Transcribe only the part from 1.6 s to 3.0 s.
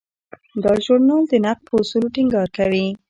په اصولو ټینګار کوي.